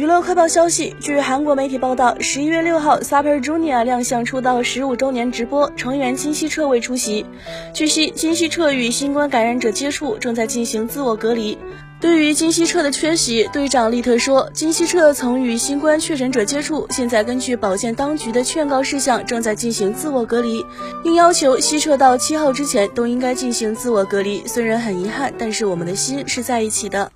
[0.00, 7.26] 娱乐快报消息据韩国媒体报道十一月六号 super junior 亮相出道十五周年直播成员金希澈未出席。
[7.74, 11.58] 据悉金希澈与新冠感染者接触正在进行自我隔离。
[12.00, 20.64] 对于金希澈的缺席队长利特说金希澈曾与新冠确诊者接触现在根据保健当局的劝告事项正在进行自我隔离。
[21.04, 27.12] 并要求希澈到七号之前都应该进行自我隔离虽然很遗憾但是我们的心是在一起的。